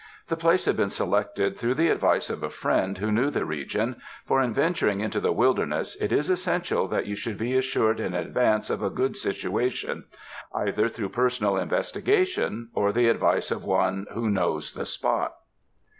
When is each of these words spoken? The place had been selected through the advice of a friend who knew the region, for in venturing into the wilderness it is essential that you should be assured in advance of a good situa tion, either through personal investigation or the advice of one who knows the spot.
The 0.29 0.35
place 0.35 0.65
had 0.65 0.75
been 0.75 0.89
selected 0.89 1.57
through 1.57 1.75
the 1.75 1.89
advice 1.89 2.31
of 2.31 2.41
a 2.41 2.49
friend 2.49 2.97
who 2.97 3.11
knew 3.11 3.29
the 3.29 3.45
region, 3.45 4.01
for 4.25 4.41
in 4.41 4.51
venturing 4.51 4.99
into 4.99 5.19
the 5.19 5.31
wilderness 5.31 5.95
it 6.01 6.11
is 6.11 6.27
essential 6.27 6.87
that 6.87 7.05
you 7.05 7.15
should 7.15 7.37
be 7.37 7.55
assured 7.55 7.99
in 7.99 8.15
advance 8.15 8.71
of 8.71 8.81
a 8.81 8.89
good 8.89 9.13
situa 9.13 9.71
tion, 9.71 10.05
either 10.55 10.89
through 10.89 11.09
personal 11.09 11.55
investigation 11.55 12.69
or 12.73 12.91
the 12.91 13.09
advice 13.09 13.51
of 13.51 13.63
one 13.63 14.07
who 14.13 14.27
knows 14.27 14.73
the 14.73 14.85
spot. 14.87 15.35